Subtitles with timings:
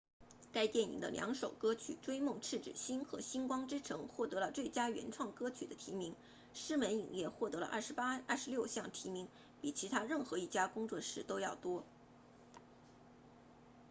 [0.51, 6.15] 该电影的两首歌曲追梦痴子心和星光之城获得了最佳原创歌曲的提名
[6.55, 9.27] 狮门影业获得了26项提名
[9.61, 11.83] 比其他任何一家工作室都要多